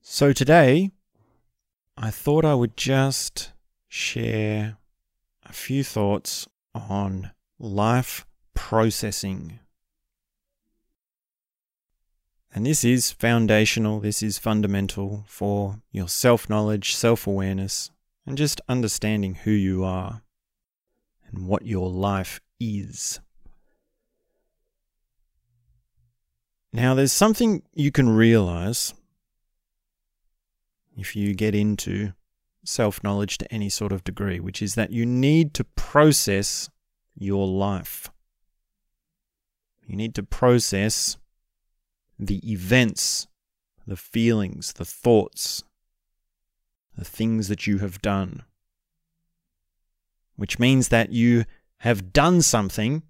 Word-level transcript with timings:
So 0.00 0.32
today, 0.32 0.90
I 1.96 2.10
thought 2.10 2.44
I 2.44 2.54
would 2.54 2.76
just 2.76 3.52
share 3.88 4.78
a 5.44 5.52
few 5.52 5.82
thoughts 5.82 6.46
on 6.74 7.30
life 7.58 8.26
processing. 8.54 9.60
And 12.54 12.64
this 12.64 12.84
is 12.84 13.12
foundational, 13.12 14.00
this 14.00 14.22
is 14.22 14.38
fundamental 14.38 15.24
for 15.26 15.80
your 15.92 16.08
self 16.08 16.48
knowledge, 16.48 16.94
self 16.94 17.26
awareness, 17.26 17.90
and 18.26 18.38
just 18.38 18.60
understanding 18.68 19.34
who 19.34 19.50
you 19.50 19.84
are 19.84 20.22
and 21.30 21.46
what 21.46 21.66
your 21.66 21.90
life 21.90 22.40
is. 22.60 23.20
Now, 26.72 26.94
there's 26.94 27.12
something 27.12 27.62
you 27.74 27.90
can 27.90 28.08
realize 28.08 28.94
if 30.98 31.14
you 31.14 31.32
get 31.32 31.54
into 31.54 32.12
self 32.64 33.02
knowledge 33.02 33.38
to 33.38 33.52
any 33.52 33.68
sort 33.68 33.92
of 33.92 34.04
degree, 34.04 34.40
which 34.40 34.60
is 34.60 34.74
that 34.74 34.90
you 34.90 35.06
need 35.06 35.54
to 35.54 35.64
process 35.64 36.68
your 37.14 37.46
life. 37.46 38.10
You 39.86 39.96
need 39.96 40.14
to 40.16 40.22
process 40.22 41.16
the 42.18 42.40
events, 42.50 43.26
the 43.86 43.96
feelings, 43.96 44.74
the 44.74 44.84
thoughts, 44.84 45.62
the 46.96 47.04
things 47.04 47.48
that 47.48 47.66
you 47.66 47.78
have 47.78 48.02
done. 48.02 48.42
Which 50.36 50.58
means 50.58 50.88
that 50.88 51.10
you 51.10 51.44
have 51.78 52.12
done 52.12 52.42
something, 52.42 53.02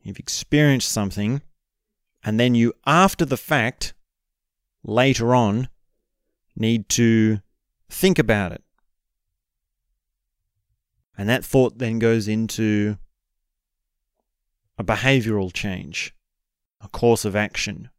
you've 0.00 0.18
experienced 0.18 0.90
something, 0.90 1.42
and 2.24 2.40
then 2.40 2.54
you, 2.54 2.72
after 2.86 3.24
the 3.24 3.36
fact, 3.36 3.94
later 4.82 5.34
on, 5.34 5.68
need 6.58 6.88
to 6.90 7.40
think 7.88 8.18
about 8.18 8.52
it. 8.52 8.62
And 11.16 11.28
that 11.28 11.44
thought 11.44 11.78
then 11.78 11.98
goes 11.98 12.28
into 12.28 12.96
a 14.78 14.84
behavioral 14.84 15.52
change, 15.52 16.14
a 16.80 16.88
course 16.88 17.24
of 17.24 17.34
action. 17.34 17.90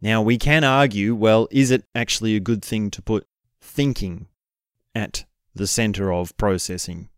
Now, 0.00 0.22
we 0.22 0.38
can 0.38 0.64
argue 0.64 1.14
well, 1.14 1.46
is 1.50 1.70
it 1.70 1.84
actually 1.94 2.34
a 2.34 2.40
good 2.40 2.64
thing 2.64 2.90
to 2.92 3.02
put 3.02 3.26
thinking 3.60 4.28
at 4.94 5.26
the 5.54 5.66
center 5.66 6.10
of 6.10 6.36
processing? 6.38 7.10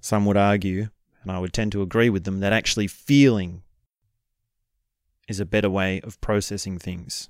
Some 0.00 0.26
would 0.26 0.36
argue, 0.36 0.88
and 1.22 1.32
I 1.32 1.38
would 1.38 1.54
tend 1.54 1.72
to 1.72 1.80
agree 1.80 2.10
with 2.10 2.24
them, 2.24 2.40
that 2.40 2.52
actually 2.52 2.88
feeling 2.88 3.62
is 5.28 5.40
a 5.40 5.46
better 5.46 5.70
way 5.70 6.00
of 6.02 6.20
processing 6.20 6.78
things. 6.78 7.28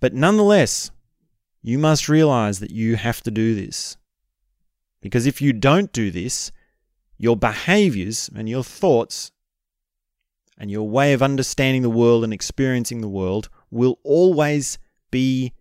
But 0.00 0.14
nonetheless, 0.14 0.90
you 1.62 1.78
must 1.78 2.08
realize 2.08 2.60
that 2.60 2.70
you 2.70 2.96
have 2.96 3.22
to 3.22 3.30
do 3.30 3.54
this. 3.54 3.96
Because 5.00 5.26
if 5.26 5.42
you 5.42 5.52
don't 5.52 5.92
do 5.92 6.10
this, 6.10 6.52
your 7.18 7.36
behaviors 7.36 8.30
and 8.34 8.48
your 8.48 8.64
thoughts 8.64 9.30
and 10.56 10.70
your 10.70 10.88
way 10.88 11.12
of 11.12 11.22
understanding 11.22 11.82
the 11.82 11.90
world 11.90 12.24
and 12.24 12.32
experiencing 12.32 13.00
the 13.00 13.08
world 13.08 13.48
will 13.70 13.98
always 14.04 14.78
be 15.10 15.52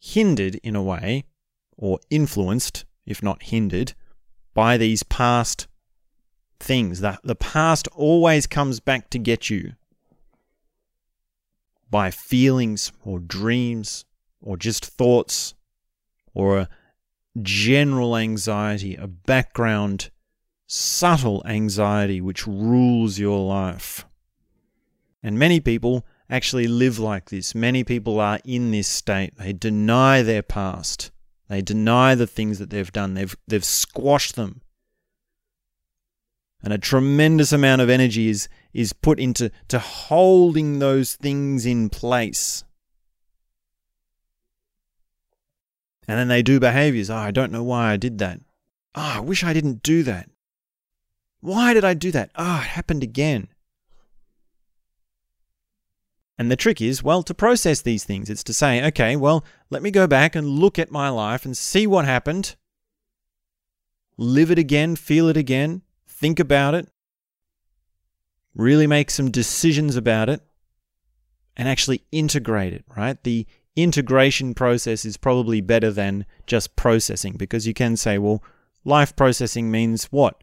hindered 0.00 0.56
in 0.56 0.74
a 0.74 0.82
way, 0.82 1.24
or 1.76 1.98
influenced, 2.10 2.84
if 3.06 3.22
not 3.22 3.44
hindered, 3.44 3.94
by 4.54 4.76
these 4.76 5.02
past 5.02 5.66
things. 6.62 7.00
The, 7.00 7.18
the 7.22 7.34
past 7.34 7.88
always 7.88 8.46
comes 8.46 8.80
back 8.80 9.10
to 9.10 9.18
get 9.18 9.50
you 9.50 9.74
by 11.90 12.10
feelings 12.10 12.90
or 13.04 13.18
dreams 13.18 14.04
or 14.40 14.56
just 14.56 14.84
thoughts 14.84 15.54
or 16.34 16.58
a 16.58 16.68
general 17.40 18.16
anxiety, 18.16 18.96
a 18.96 19.06
background, 19.06 20.10
subtle 20.66 21.42
anxiety 21.46 22.20
which 22.20 22.46
rules 22.46 23.18
your 23.18 23.46
life. 23.46 24.06
And 25.22 25.38
many 25.38 25.60
people 25.60 26.06
actually 26.30 26.66
live 26.66 26.98
like 26.98 27.28
this. 27.28 27.54
Many 27.54 27.84
people 27.84 28.18
are 28.18 28.40
in 28.44 28.70
this 28.70 28.88
state. 28.88 29.36
They 29.36 29.52
deny 29.52 30.22
their 30.22 30.42
past. 30.42 31.10
They 31.48 31.60
deny 31.60 32.14
the 32.14 32.26
things 32.26 32.58
that 32.58 32.70
they've 32.70 32.92
done. 32.92 33.14
They've, 33.14 33.36
they've 33.46 33.64
squashed 33.64 34.36
them 34.36 34.61
and 36.62 36.72
a 36.72 36.78
tremendous 36.78 37.52
amount 37.52 37.82
of 37.82 37.90
energy 37.90 38.28
is 38.28 38.48
is 38.72 38.92
put 38.92 39.18
into 39.18 39.50
to 39.68 39.78
holding 39.78 40.78
those 40.78 41.14
things 41.14 41.66
in 41.66 41.90
place. 41.90 42.64
And 46.08 46.18
then 46.18 46.28
they 46.28 46.42
do 46.42 46.58
behaviors. 46.58 47.10
Oh, 47.10 47.16
I 47.16 47.30
don't 47.30 47.52
know 47.52 47.62
why 47.62 47.92
I 47.92 47.96
did 47.96 48.18
that. 48.18 48.40
Oh, 48.94 49.12
I 49.16 49.20
wish 49.20 49.44
I 49.44 49.52
didn't 49.52 49.82
do 49.82 50.02
that. 50.02 50.28
Why 51.40 51.74
did 51.74 51.84
I 51.84 51.94
do 51.94 52.10
that? 52.12 52.30
Oh, 52.36 52.60
it 52.60 52.68
happened 52.68 53.02
again. 53.02 53.48
And 56.38 56.50
the 56.50 56.56
trick 56.56 56.80
is, 56.80 57.02
well, 57.02 57.22
to 57.22 57.34
process 57.34 57.82
these 57.82 58.04
things, 58.04 58.28
it's 58.28 58.42
to 58.44 58.54
say, 58.54 58.84
okay, 58.86 59.16
well, 59.16 59.44
let 59.70 59.82
me 59.82 59.90
go 59.90 60.06
back 60.06 60.34
and 60.34 60.48
look 60.48 60.78
at 60.78 60.90
my 60.90 61.08
life 61.08 61.44
and 61.44 61.56
see 61.56 61.86
what 61.86 62.04
happened. 62.04 62.56
Live 64.16 64.50
it 64.50 64.58
again, 64.58 64.96
feel 64.96 65.28
it 65.28 65.36
again, 65.36 65.82
think 66.22 66.40
about 66.40 66.74
it, 66.74 66.88
really 68.54 68.86
make 68.86 69.10
some 69.10 69.30
decisions 69.30 69.96
about 69.96 70.28
it, 70.28 70.40
and 71.56 71.68
actually 71.68 72.04
integrate 72.12 72.72
it, 72.72 72.84
right? 72.96 73.22
The 73.24 73.46
integration 73.74 74.54
process 74.54 75.04
is 75.04 75.16
probably 75.16 75.60
better 75.60 75.90
than 75.90 76.24
just 76.46 76.76
processing 76.76 77.34
because 77.36 77.66
you 77.66 77.74
can 77.74 77.96
say, 77.96 78.18
well, 78.18 78.42
life 78.84 79.16
processing 79.16 79.70
means 79.70 80.04
what? 80.06 80.42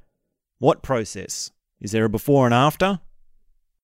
What 0.59 0.83
process? 0.83 1.49
Is 1.79 1.93
there 1.93 2.05
a 2.05 2.09
before 2.09 2.45
and 2.45 2.53
after? 2.53 2.99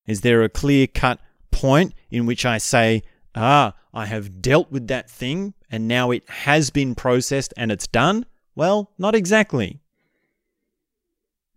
Is 0.05 0.21
there 0.21 0.43
a 0.43 0.49
clear 0.49 0.87
cut 0.87 1.19
point 1.49 1.93
in 2.11 2.25
which 2.25 2.45
I 2.45 2.57
say, 2.57 3.03
ah, 3.35 3.73
I 3.93 4.05
have 4.05 4.41
dealt 4.41 4.69
with 4.69 4.87
that 4.89 5.09
thing 5.09 5.53
and 5.71 5.87
now 5.87 6.11
it 6.11 6.29
has 6.29 6.69
been 6.71 6.93
processed 6.93 7.53
and 7.55 7.71
it's 7.71 7.87
done? 7.87 8.25
Well, 8.53 8.91
not 8.97 9.15
exactly. 9.15 9.79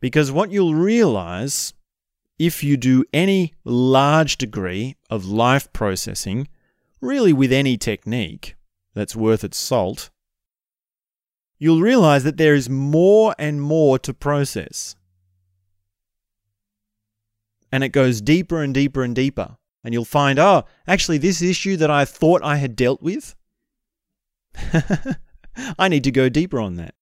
Because 0.01 0.31
what 0.31 0.51
you'll 0.51 0.75
realize 0.75 1.73
if 2.39 2.63
you 2.63 2.77
do 2.77 3.05
any 3.13 3.55
large 3.65 4.37
degree 4.37 4.97
of 5.11 5.27
life 5.27 5.73
processing, 5.73 6.49
really 7.01 7.33
with 7.33 7.53
any 7.53 7.77
technique 7.77 8.55
that's 8.95 9.17
worth 9.17 9.43
its 9.43 9.59
salt, 9.59 10.11
you'll 11.59 11.81
realize 11.81 12.25
that 12.25 12.37
there 12.37 12.55
is 12.55 12.71
more 12.71 13.35
and 13.39 13.61
more 13.61 13.99
to 13.99 14.15
process. 14.15 14.95
And 17.73 17.83
it 17.85 17.91
goes 17.91 18.21
deeper 18.21 18.63
and 18.63 18.73
deeper 18.73 19.03
and 19.03 19.15
deeper. 19.15 19.57
And 19.85 19.93
you'll 19.93 20.05
find, 20.05 20.39
oh, 20.39 20.65
actually, 20.87 21.19
this 21.19 21.43
issue 21.43 21.77
that 21.77 21.91
I 21.91 22.05
thought 22.05 22.43
I 22.43 22.57
had 22.57 22.77
dealt 22.77 23.03
with, 23.03 23.35
I 25.79 25.89
need 25.89 26.05
to 26.05 26.11
go 26.11 26.29
deeper 26.29 26.61
on 26.61 26.77
that. 26.77 26.95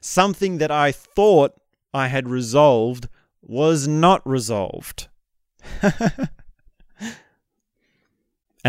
Something 0.00 0.58
that 0.58 0.70
I 0.70 0.92
thought 0.92 1.54
I 1.94 2.08
had 2.08 2.28
resolved 2.28 3.08
was 3.42 3.88
not 3.88 4.26
resolved. 4.26 5.08
and 5.82 6.28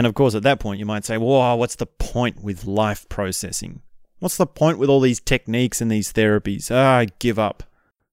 of 0.06 0.14
course, 0.14 0.36
at 0.36 0.44
that 0.44 0.60
point, 0.60 0.80
you 0.80 0.86
might 0.86 1.06
say, 1.06 1.18
Whoa, 1.18 1.56
what's 1.56 1.76
the 1.76 1.86
point 1.86 2.44
with 2.44 2.66
life 2.66 3.08
processing? 3.10 3.82
What's 4.20 4.38
the 4.38 4.48
point 4.48 4.78
with 4.78 4.90
all 4.90 5.00
these 5.00 5.20
techniques 5.20 5.82
and 5.82 5.92
these 5.92 6.14
therapies? 6.14 6.72
Ah, 6.72 7.00
I 7.00 7.08
give 7.20 7.38
up. 7.38 7.64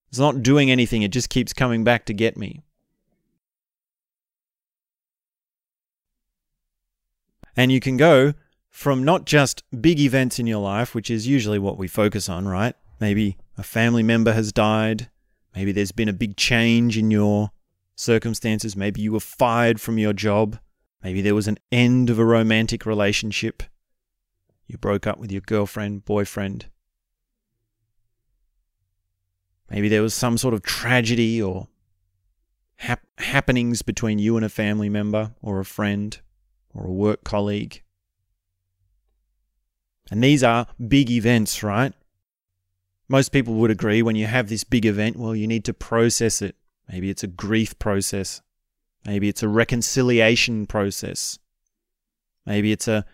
It's 0.09 0.19
not 0.19 0.43
doing 0.43 0.71
anything, 0.71 1.03
it 1.03 1.13
just 1.13 1.31
keeps 1.31 1.53
coming 1.53 1.85
back 1.85 2.05
to 2.07 2.13
get 2.13 2.37
me. 2.37 2.63
And 7.57 7.71
you 7.71 7.81
can 7.81 7.97
go 7.97 8.35
from 8.71 9.05
not 9.05 9.25
just 9.25 9.63
big 9.81 10.01
events 10.01 10.39
in 10.39 10.47
your 10.47 10.61
life, 10.61 10.95
which 10.95 11.11
is 11.11 11.27
usually 11.27 11.59
what 11.59 11.79
we 11.79 11.89
focus 11.89 12.29
on, 12.29 12.49
right? 12.49 12.75
Maybe 13.01 13.37
a 13.57 13.63
family 13.63 14.03
member 14.03 14.33
has 14.33 14.53
died. 14.53 15.11
Maybe 15.55 15.73
there's 15.73 15.93
been 15.93 16.09
a 16.09 16.15
big 16.15 16.37
change 16.37 16.97
in 16.97 17.11
your 17.11 17.51
circumstances. 17.97 18.77
Maybe 18.77 19.03
you 19.03 19.13
were 19.13 19.21
fired 19.21 19.81
from 19.81 19.99
your 19.99 20.13
job. 20.13 20.59
Maybe 21.03 21.21
there 21.23 21.35
was 21.35 21.49
an 21.49 21.59
end 21.73 22.11
of 22.11 22.19
a 22.19 22.25
romantic 22.25 22.87
relationship. 22.87 23.63
You 24.67 24.79
broke 24.79 25.07
up 25.07 25.19
with 25.19 25.33
your 25.33 25.41
girlfriend, 25.41 26.05
boyfriend. 26.05 26.67
Maybe 29.71 29.89
there 29.89 30.03
was 30.03 30.15
some 30.15 30.37
sort 30.37 30.55
of 30.55 30.63
tragedy 30.63 31.41
or 31.41 31.69
hap- 32.77 33.07
happenings 33.19 33.83
between 33.83 34.19
you 34.19 34.37
and 34.37 34.45
a 34.45 34.49
family 34.49 34.89
member 34.89 35.33
or 35.43 35.61
a 35.61 35.65
friend 35.65 36.19
or 36.75 36.87
a 36.87 36.93
work 36.93 37.25
colleague. 37.25 37.83
And 40.11 40.25
these 40.25 40.43
are 40.43 40.67
big 40.89 41.11
events, 41.11 41.63
right? 41.63 41.93
Most 43.11 43.31
people 43.31 43.55
would 43.55 43.73
agree 43.73 44.03
when 44.03 44.15
you 44.15 44.29
have 44.29 44.49
this 44.49 44.63
big 44.63 44.87
event, 44.87 45.17
well, 45.17 45.35
you 45.35 45.49
need 45.49 45.65
to 45.65 45.75
process 45.75 46.41
it. 46.41 46.55
Maybe 46.89 47.11
it's 47.11 47.25
a 47.25 47.27
grief 47.27 47.77
process. 47.81 48.41
Maybe 49.05 49.29
it's 49.29 49.43
a 49.43 49.49
reconciliation 49.49 50.65
process. 50.65 51.41
Maybe 52.47 52.71
it's 52.71 52.87
a 52.87 53.05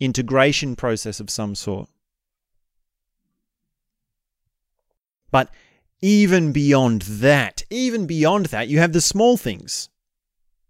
integration 0.00 0.74
process 0.74 1.20
of 1.20 1.30
some 1.30 1.54
sort. 1.54 1.88
But 5.30 5.50
even 6.02 6.50
beyond 6.50 7.02
that, 7.02 7.62
even 7.70 8.08
beyond 8.08 8.46
that, 8.46 8.66
you 8.66 8.80
have 8.80 8.92
the 8.92 9.00
small 9.00 9.36
things. 9.36 9.88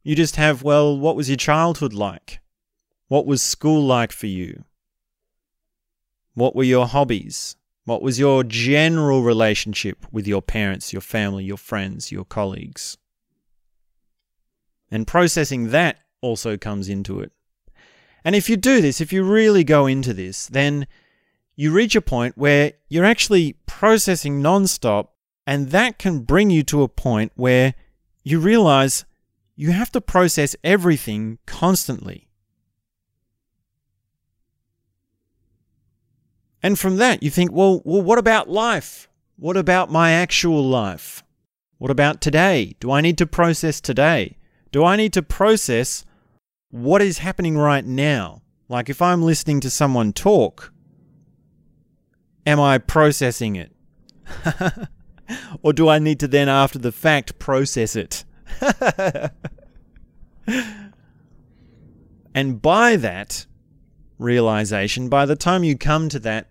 You 0.03 0.15
just 0.15 0.37
have, 0.37 0.63
well, 0.63 0.95
what 0.99 1.17
was 1.17 1.31
your 1.31 1.39
childhood 1.39 1.95
like? 1.95 2.41
What 3.09 3.25
was 3.25 3.41
school 3.41 3.83
like 3.83 4.13
for 4.13 4.27
you? 4.27 4.65
What 6.35 6.55
were 6.55 6.65
your 6.65 6.87
hobbies? 6.87 7.57
What 7.85 8.03
was 8.03 8.19
your 8.19 8.45
general 8.45 9.23
relationship 9.23 10.07
with 10.11 10.27
your 10.27 10.41
parents, 10.41 10.93
your 10.93 11.03
family, 11.03 11.45
your 11.45 11.59
friends, 11.59 12.11
your 12.11 12.25
colleagues? 12.25 12.97
And 14.91 15.07
processing 15.07 15.71
that 15.71 15.99
also 16.23 16.57
comes 16.57 16.89
into 16.89 17.21
it. 17.21 17.33
And 18.25 18.35
if 18.35 18.49
you 18.49 18.57
do 18.57 18.81
this, 18.81 19.01
if 19.01 19.13
you 19.13 19.23
really 19.23 19.65
go 19.65 19.87
into 19.87 20.15
this, 20.15 20.47
then 20.47 20.87
you 21.57 21.73
reach 21.73 21.95
a 21.95 22.01
point 22.01 22.39
where 22.39 22.73
you're 22.89 23.05
actually 23.05 23.57
processing 23.67 24.41
nonstop, 24.41 25.09
and 25.47 25.71
that 25.71 25.99
can 25.99 26.21
bring 26.21 26.49
you 26.49 26.63
to 26.65 26.83
a 26.83 26.89
point 26.89 27.33
where 27.37 27.75
you 28.23 28.41
realize 28.41 29.05
you 29.57 29.73
have 29.73 29.93
to 29.93 30.01
process 30.01 30.57
everything 30.65 31.39
constantly. 31.47 32.29
And 36.65 36.79
from 36.79 36.97
that, 36.97 37.23
you 37.23 37.29
think, 37.29 37.53
well, 37.53 37.83
well, 37.85 38.01
what 38.01 38.19
about 38.19 38.49
life? 38.49 39.07
What 39.37 39.59
about 39.59 39.93
my 39.93 40.13
actual 40.13 40.67
life? 40.67 41.23
What 41.77 41.91
about 41.91 42.23
today? 42.23 42.75
Do 42.81 42.91
I 42.91 43.03
need 43.03 43.19
to 43.19 43.27
process 43.27 43.83
today? 43.83 44.39
Do 44.73 44.83
I 44.83 44.97
need 44.97 45.13
to 45.13 45.23
process 45.23 46.07
what 46.71 47.03
is 47.03 47.19
happening 47.19 47.59
right 47.59 47.85
now? 47.85 48.41
Like 48.71 48.89
if 48.89 49.03
I'm 49.03 49.21
listening 49.23 49.61
to 49.61 49.69
someone 49.69 50.15
talk, 50.15 50.73
am 52.47 52.59
I 52.59 52.79
processing 52.79 53.57
it? 53.57 53.71
or 55.63 55.75
do 55.75 55.91
I 55.91 55.99
need 55.99 56.19
to 56.21 56.29
then, 56.29 56.49
after 56.49 56.79
the 56.79 56.93
fact, 56.93 57.39
process 57.39 57.95
it? 57.95 58.25
and 62.35 62.63
by 62.63 62.97
that 62.97 63.45
realization, 64.19 65.11
by 65.11 65.27
the 65.27 65.37
time 65.37 65.63
you 65.63 65.77
come 65.77 66.09
to 66.09 66.19
that 66.21 66.49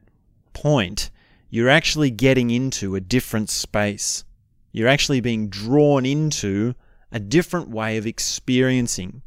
point, 0.54 1.10
you're 1.50 1.70
actually 1.70 2.12
getting 2.12 2.50
into 2.50 2.96
a 2.96 3.02
different 3.02 3.50
space. 3.50 4.24
You're 4.72 4.88
actually 4.88 5.22
being 5.22 5.50
drawn 5.50 6.06
into 6.06 6.74
a 7.12 7.20
different 7.20 7.70
way 7.70 7.98
of 7.98 8.08
experiencing. 8.08 9.22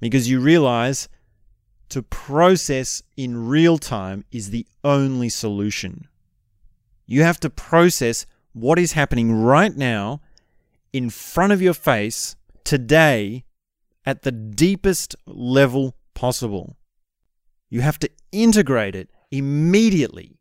Because 0.00 0.28
you 0.28 0.40
realize 0.40 1.08
to 1.88 2.02
process 2.02 3.02
in 3.16 3.48
real 3.48 3.78
time 3.78 4.24
is 4.30 4.50
the 4.50 4.66
only 4.84 5.28
solution. 5.28 6.06
You 7.06 7.22
have 7.22 7.40
to 7.40 7.50
process 7.50 8.26
what 8.52 8.78
is 8.78 8.92
happening 8.92 9.32
right 9.32 9.74
now 9.74 10.20
in 10.92 11.10
front 11.10 11.52
of 11.52 11.62
your 11.62 11.74
face 11.74 12.36
today 12.64 13.44
at 14.04 14.22
the 14.22 14.32
deepest 14.32 15.16
level 15.26 15.94
possible. 16.14 16.77
You 17.70 17.80
have 17.80 17.98
to 18.00 18.10
integrate 18.32 18.94
it 18.94 19.10
immediately. 19.30 20.38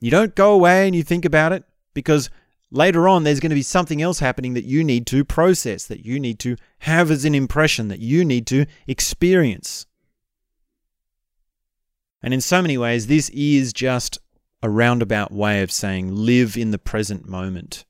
You 0.00 0.10
don't 0.10 0.34
go 0.34 0.52
away 0.52 0.86
and 0.86 0.96
you 0.96 1.02
think 1.02 1.24
about 1.24 1.52
it 1.52 1.64
because 1.94 2.28
later 2.70 3.08
on 3.08 3.22
there's 3.22 3.40
going 3.40 3.50
to 3.50 3.56
be 3.56 3.62
something 3.62 4.02
else 4.02 4.18
happening 4.18 4.54
that 4.54 4.64
you 4.64 4.82
need 4.82 5.06
to 5.08 5.24
process, 5.24 5.86
that 5.86 6.04
you 6.04 6.18
need 6.18 6.38
to 6.40 6.56
have 6.80 7.10
as 7.10 7.24
an 7.24 7.34
impression, 7.34 7.88
that 7.88 8.00
you 8.00 8.24
need 8.24 8.46
to 8.48 8.66
experience. 8.86 9.86
And 12.22 12.34
in 12.34 12.40
so 12.40 12.62
many 12.62 12.78
ways, 12.78 13.06
this 13.06 13.28
is 13.30 13.72
just 13.72 14.18
a 14.62 14.70
roundabout 14.70 15.32
way 15.32 15.62
of 15.62 15.72
saying 15.72 16.14
live 16.14 16.56
in 16.56 16.70
the 16.70 16.78
present 16.78 17.28
moment. 17.28 17.84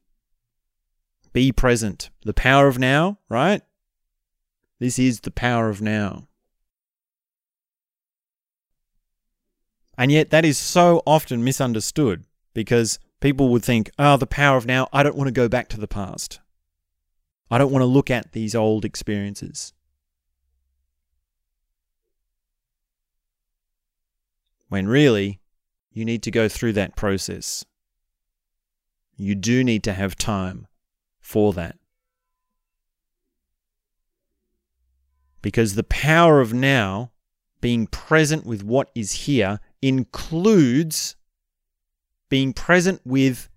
Be 1.33 1.53
present. 1.53 2.11
The 2.25 2.35
power 2.35 2.67
of 2.67 2.79
now, 2.79 3.19
right? 3.29 3.63
This 4.79 4.99
is 4.99 5.21
the 5.21 5.31
power 5.31 5.69
of 5.69 5.81
now. 5.81 6.29
And 9.99 10.11
yet, 10.11 10.31
that 10.31 10.45
is 10.45 10.59
so 10.59 11.03
often 11.07 11.45
misunderstood 11.45 12.25
because 12.55 12.99
people 13.21 13.49
would 13.51 13.65
think, 13.65 13.91
oh, 13.99 14.17
the 14.17 14.27
power 14.27 14.57
of 14.57 14.67
now, 14.67 14.89
I 14.93 15.03
don't 15.03 15.17
want 15.17 15.29
to 15.29 15.33
go 15.33 15.49
back 15.49 15.69
to 15.71 15.81
the 15.81 15.89
past. 15.89 16.41
I 17.51 17.59
don't 17.59 17.71
want 17.71 17.83
to 17.83 17.87
look 17.87 18.11
at 18.11 18.33
these 18.33 18.55
old 18.55 18.85
experiences. 18.85 19.75
When 24.69 24.87
really, 24.89 25.41
you 25.93 26.07
need 26.07 26.23
to 26.23 26.31
go 26.31 26.49
through 26.49 26.73
that 26.73 26.97
process. 26.97 27.65
You 29.17 29.35
do 29.35 29.63
need 29.63 29.83
to 29.85 29.93
have 29.93 30.17
time 30.17 30.67
for 31.21 31.53
that. 31.53 31.77
Because 35.43 35.75
the 35.75 35.85
power 35.85 36.41
of 36.41 36.55
now, 36.55 37.11
being 37.61 37.87
present 37.87 38.47
with 38.47 38.65
what 38.65 38.91
is 38.95 39.13
here, 39.13 39.61
includes 39.83 41.17
being 42.31 42.55
present 42.55 43.01
with 43.05 43.51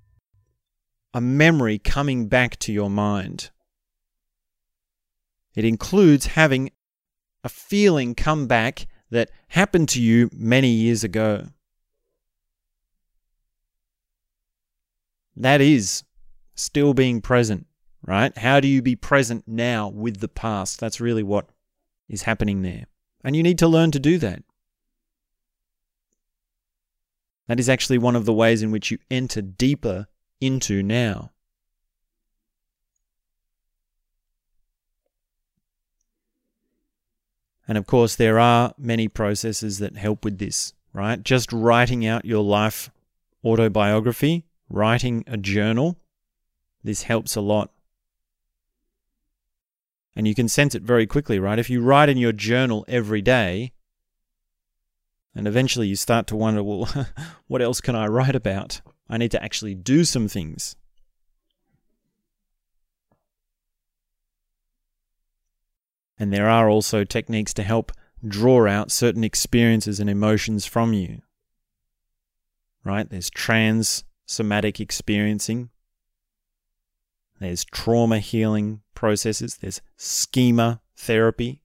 a 1.14 1.22
memory 1.22 1.78
coming 1.80 2.28
back 2.28 2.60
to 2.60 2.74
your 2.74 2.90
mind. 2.90 3.52
It 5.56 5.64
includes 5.64 6.26
having 6.26 6.72
a 7.44 7.50
feeling 7.50 8.16
come 8.16 8.48
back 8.48 8.88
that 9.12 9.32
happened 9.50 9.88
to 9.90 10.02
you 10.02 10.30
many 10.34 10.68
years 10.70 11.04
ago. 11.04 11.48
That 15.38 15.62
is 15.62 16.04
still 16.56 16.94
being 16.94 17.22
present, 17.22 17.68
right? 18.02 18.36
How 18.38 18.60
do 18.60 18.68
you 18.68 18.82
be 18.82 18.96
present 18.96 19.44
now 19.48 19.88
with 19.88 20.20
the 20.20 20.28
past? 20.28 20.80
That's 20.80 21.00
really 21.00 21.24
what 21.24 21.48
is 22.10 22.24
happening 22.24 22.62
there. 22.62 22.86
And 23.24 23.36
you 23.36 23.44
need 23.44 23.60
to 23.60 23.68
learn 23.68 23.92
to 23.92 24.00
do 24.00 24.18
that. 24.18 24.44
That 27.48 27.60
is 27.60 27.70
actually 27.70 27.98
one 27.98 28.16
of 28.16 28.26
the 28.26 28.34
ways 28.34 28.62
in 28.62 28.72
which 28.72 28.92
you 28.92 28.98
enter 29.10 29.42
deeper 29.42 30.08
into 30.42 30.82
now. 30.82 31.32
And 37.68 37.78
of 37.78 37.88
course, 37.88 38.16
there 38.16 38.40
are 38.40 38.74
many 38.78 39.08
processes 39.08 39.80
that 39.80 39.98
help 39.98 40.24
with 40.24 40.38
this, 40.38 40.74
right? 40.94 41.22
Just 41.24 41.52
writing 41.52 42.06
out 42.06 42.26
your 42.26 42.44
life 42.44 42.92
autobiography, 43.44 44.44
writing 44.70 45.24
a 45.28 45.38
journal, 45.38 45.98
this 46.84 47.04
helps 47.04 47.36
a 47.36 47.42
lot. 47.42 47.72
And 50.16 50.28
you 50.28 50.36
can 50.36 50.48
sense 50.48 50.76
it 50.76 50.84
very 50.84 51.06
quickly, 51.06 51.40
right? 51.40 51.60
If 51.60 51.70
you 51.70 51.82
write 51.82 52.10
in 52.10 52.18
your 52.18 52.32
journal 52.32 52.86
every 52.88 53.22
day, 53.22 53.72
and 55.36 55.48
eventually 55.48 55.88
you 55.88 55.98
start 55.98 56.28
to 56.28 56.36
wonder, 56.36 56.64
well, 56.64 56.90
what 57.48 57.62
else 57.62 57.82
can 57.82 57.96
I 57.96 58.08
write 58.08 58.36
about? 58.36 58.82
I 59.10 59.18
need 59.18 59.32
to 59.32 59.44
actually 59.44 59.76
do 59.76 60.06
some 60.06 60.28
things. 60.28 60.76
And 66.18 66.32
there 66.32 66.50
are 66.50 66.70
also 66.70 67.04
techniques 67.04 67.54
to 67.56 67.64
help 67.64 67.92
draw 68.26 68.68
out 68.68 68.90
certain 68.90 69.26
experiences 69.26 70.00
and 70.00 70.10
emotions 70.10 70.66
from 70.66 70.94
you. 70.94 71.22
Right? 72.86 73.10
There's 73.10 73.30
trans 73.30 74.06
somatic 74.26 74.80
experiencing, 74.80 75.70
there's 77.40 77.66
trauma 77.66 78.20
healing 78.20 78.82
processes, 78.94 79.58
there's 79.58 79.82
schema 79.98 80.82
therapy, 80.96 81.62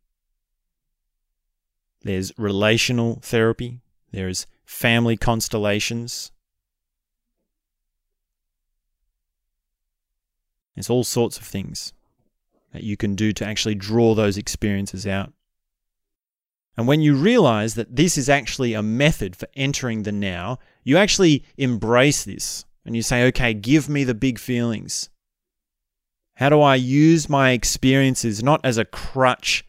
there's 2.03 2.33
relational 2.39 3.21
therapy, 3.23 3.81
there's 4.13 4.47
family 4.65 5.17
constellations. 5.17 6.33
There's 10.75 10.91
all 10.91 11.05
sorts 11.05 11.37
of 11.37 11.45
things 11.45 11.93
that 12.73 12.83
you 12.83 12.97
can 12.97 13.15
do 13.15 13.33
to 13.33 13.45
actually 13.45 13.75
draw 13.75 14.15
those 14.15 14.39
experiences 14.39 15.07
out. 15.07 15.33
And 16.77 16.87
when 16.87 17.03
you 17.03 17.17
realize 17.17 17.75
that 17.75 17.97
this 17.97 18.17
is 18.17 18.29
actually 18.29 18.73
a 18.73 18.83
method 18.83 19.37
for 19.37 19.49
entering 19.55 20.05
the 20.05 20.13
now, 20.13 20.59
you 20.85 20.97
actually 20.97 21.45
embrace 21.59 22.25
this 22.25 22.65
and 22.87 22.97
you 22.97 23.03
say, 23.03 23.27
okay, 23.27 23.53
give 23.53 23.89
me 23.89 24.05
the 24.05 24.15
big 24.15 24.39
feelings. 24.39 25.11
How 26.35 26.49
do 26.49 26.63
I 26.63 26.77
use 26.77 27.29
my 27.29 27.51
experiences 27.51 28.43
not 28.43 28.61
as 28.65 28.79
a 28.79 28.87
crutch 28.87 29.67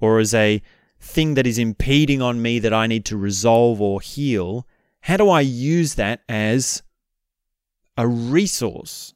or 0.00 0.18
as 0.18 0.34
a 0.34 0.60
thing 1.02 1.34
that 1.34 1.46
is 1.46 1.58
impeding 1.58 2.22
on 2.22 2.40
me 2.40 2.58
that 2.60 2.72
I 2.72 2.86
need 2.86 3.04
to 3.06 3.16
resolve 3.16 3.80
or 3.80 4.00
heal, 4.00 4.66
how 5.00 5.16
do 5.16 5.28
I 5.28 5.40
use 5.40 5.96
that 5.96 6.22
as 6.28 6.82
a 7.96 8.06
resource? 8.06 9.12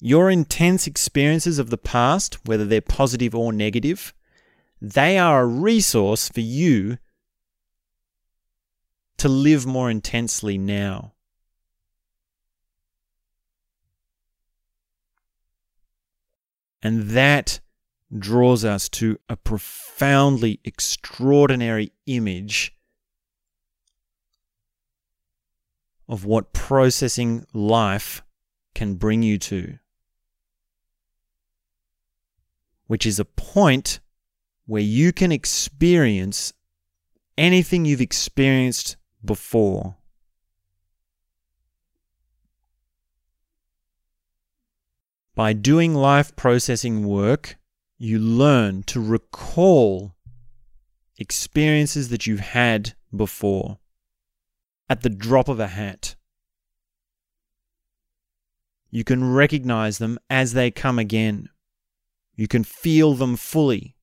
Your 0.00 0.30
intense 0.30 0.86
experiences 0.86 1.58
of 1.58 1.70
the 1.70 1.78
past, 1.78 2.38
whether 2.44 2.66
they're 2.66 2.82
positive 2.82 3.34
or 3.34 3.52
negative, 3.52 4.12
they 4.80 5.16
are 5.16 5.42
a 5.42 5.46
resource 5.46 6.28
for 6.28 6.40
you 6.40 6.98
to 9.16 9.28
live 9.28 9.64
more 9.64 9.90
intensely 9.90 10.58
now. 10.58 11.14
And 16.82 17.08
that 17.10 17.60
draws 18.18 18.64
us 18.64 18.88
to 18.88 19.18
a 19.28 19.36
profoundly 19.36 20.60
extraordinary 20.64 21.92
image 22.06 22.76
of 26.08 26.24
what 26.24 26.52
processing 26.52 27.44
life 27.52 28.22
can 28.74 28.94
bring 28.94 29.22
you 29.22 29.38
to, 29.38 29.78
which 32.86 33.06
is 33.06 33.18
a 33.18 33.24
point 33.24 34.00
where 34.66 34.82
you 34.82 35.12
can 35.12 35.32
experience 35.32 36.52
anything 37.36 37.84
you've 37.84 38.00
experienced 38.00 38.96
before. 39.24 39.96
By 45.34 45.52
doing 45.52 45.94
life 45.94 46.36
processing 46.36 47.04
work, 47.06 47.56
you 48.04 48.18
learn 48.18 48.82
to 48.82 49.00
recall 49.00 50.14
experiences 51.18 52.10
that 52.10 52.26
you've 52.26 52.40
had 52.40 52.92
before 53.16 53.78
at 54.90 55.00
the 55.00 55.08
drop 55.08 55.48
of 55.48 55.58
a 55.58 55.68
hat. 55.68 56.14
You 58.90 59.04
can 59.04 59.32
recognize 59.32 59.98
them 59.98 60.18
as 60.28 60.52
they 60.52 60.70
come 60.70 60.98
again. 60.98 61.48
You 62.36 62.46
can 62.46 62.62
feel 62.62 63.14
them 63.14 63.36
fully. 63.36 63.96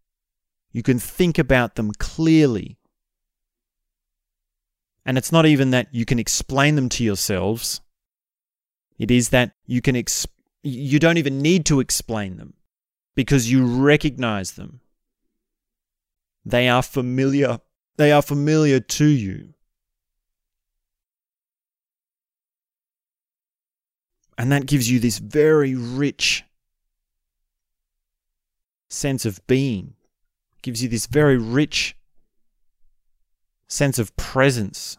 You 0.71 0.81
can 0.81 0.97
think 0.97 1.37
about 1.37 1.75
them 1.75 1.91
clearly. 1.91 2.79
And 5.05 5.17
it's 5.17 5.31
not 5.31 5.45
even 5.45 5.69
that 5.71 5.93
you 5.93 6.05
can 6.05 6.17
explain 6.17 6.75
them 6.75 6.89
to 6.89 7.03
yourselves. 7.03 7.81
It 8.97 9.11
is 9.11 9.29
that 9.29 9.51
you 9.67 9.81
can 9.81 9.95
ex- 9.95 10.27
you 10.63 10.97
don't 10.97 11.17
even 11.17 11.39
need 11.41 11.65
to 11.67 11.79
explain 11.79 12.37
them 12.37 12.55
because 13.15 13.51
you 13.51 13.65
recognize 13.65 14.53
them. 14.53 14.79
They 16.45 16.69
are 16.69 16.81
familiar. 16.81 17.59
They 17.97 18.11
are 18.11 18.21
familiar 18.21 18.79
to 18.79 19.05
you. 19.05 19.53
And 24.37 24.51
that 24.51 24.65
gives 24.65 24.89
you 24.89 24.99
this 24.99 25.19
very 25.19 25.75
rich 25.75 26.43
sense 28.89 29.25
of 29.25 29.45
being. 29.45 29.93
Gives 30.63 30.81
you 30.81 30.89
this 30.89 31.05
very 31.05 31.37
rich 31.37 31.95
sense 33.67 33.99
of 33.99 34.15
presence. 34.15 34.97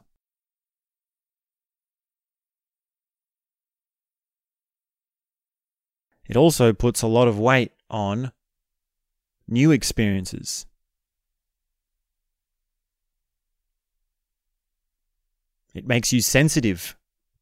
It 6.28 6.36
also 6.36 6.72
puts 6.72 7.02
a 7.02 7.06
lot 7.06 7.28
of 7.28 7.38
weight 7.38 7.72
on 7.92 8.32
new 9.46 9.70
experiences. 9.70 10.66
It 15.74 15.86
makes 15.86 16.12
you 16.12 16.20
sensitive 16.20 16.96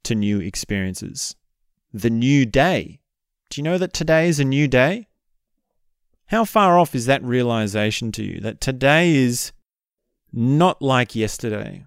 to 0.04 0.14
new 0.14 0.40
experiences. 0.40 1.35
The 1.92 2.11
new 2.11 2.47
day. 2.47 3.00
Do 3.49 3.61
you 3.61 3.64
know 3.64 3.78
that 3.78 3.92
today 3.92 4.28
is 4.28 4.38
a 4.38 4.45
new 4.45 4.69
day? 4.69 5.09
How 6.26 6.45
far 6.45 6.78
off 6.78 6.95
is 6.95 7.07
that 7.07 7.25
realization 7.25 8.12
to 8.12 8.23
you 8.23 8.40
that 8.40 8.61
today 8.61 9.16
is 9.16 9.52
not 10.33 10.80
like 10.80 11.16
yesterday? 11.16 11.87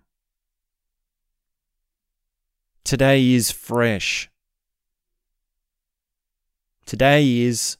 Today 2.83 3.31
is 3.31 3.49
fresh. 3.51 4.29
Today 6.85 7.39
is 7.39 7.77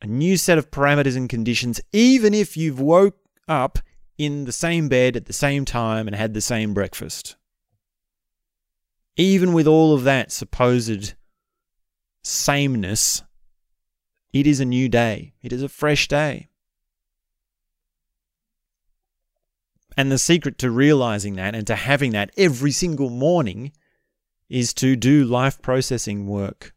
a 0.00 0.06
new 0.06 0.36
set 0.36 0.58
of 0.58 0.70
parameters 0.70 1.16
and 1.16 1.28
conditions, 1.28 1.80
even 1.92 2.34
if 2.34 2.56
you've 2.56 2.80
woke 2.80 3.18
up 3.48 3.78
in 4.16 4.44
the 4.44 4.52
same 4.52 4.88
bed 4.88 5.16
at 5.16 5.26
the 5.26 5.32
same 5.32 5.64
time 5.64 6.06
and 6.06 6.16
had 6.16 6.34
the 6.34 6.40
same 6.40 6.74
breakfast. 6.74 7.36
Even 9.16 9.52
with 9.52 9.66
all 9.66 9.94
of 9.94 10.04
that 10.04 10.30
supposed 10.30 11.14
sameness, 12.22 13.22
it 14.32 14.46
is 14.46 14.60
a 14.60 14.64
new 14.64 14.88
day. 14.88 15.34
It 15.42 15.52
is 15.52 15.62
a 15.62 15.68
fresh 15.68 16.06
day. 16.08 16.48
And 19.96 20.12
the 20.12 20.18
secret 20.18 20.58
to 20.58 20.70
realizing 20.70 21.34
that 21.34 21.56
and 21.56 21.66
to 21.66 21.74
having 21.74 22.12
that 22.12 22.30
every 22.36 22.70
single 22.70 23.10
morning 23.10 23.72
is 24.48 24.72
to 24.74 24.94
do 24.94 25.24
life 25.24 25.60
processing 25.60 26.28
work. 26.28 26.72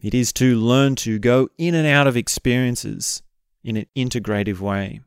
It 0.00 0.14
is 0.14 0.32
to 0.34 0.56
learn 0.56 0.94
to 0.96 1.18
go 1.18 1.48
in 1.58 1.74
and 1.74 1.86
out 1.86 2.06
of 2.06 2.16
experiences 2.16 3.22
in 3.64 3.76
an 3.76 3.86
integrative 3.96 4.60
way. 4.60 5.00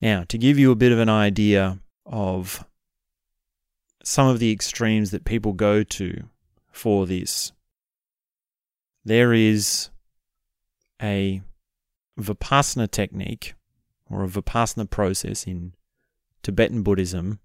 Now, 0.00 0.24
to 0.28 0.38
give 0.38 0.58
you 0.58 0.70
a 0.70 0.76
bit 0.76 0.92
of 0.92 0.98
an 0.98 1.08
idea 1.08 1.80
of 2.06 2.64
some 4.04 4.28
of 4.28 4.38
the 4.38 4.52
extremes 4.52 5.10
that 5.10 5.24
people 5.24 5.52
go 5.52 5.82
to 5.82 6.28
for 6.70 7.04
this, 7.06 7.52
there 9.04 9.32
is 9.32 9.90
a 11.02 11.42
Vipassana 12.18 12.90
technique 12.90 13.54
or 14.08 14.24
a 14.24 14.28
Vipassana 14.28 14.88
process 14.88 15.44
in 15.44 15.74
Tibetan 16.42 16.82
Buddhism 16.82 17.40